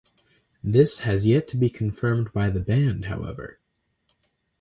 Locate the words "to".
1.49-1.57